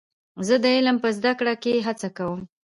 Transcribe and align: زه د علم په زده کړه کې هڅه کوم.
زه 0.47 0.55
د 0.63 0.65
علم 0.75 0.97
په 1.03 1.09
زده 1.17 1.31
کړه 1.39 1.53
کې 1.63 1.83
هڅه 1.87 2.09
کوم. 2.17 2.39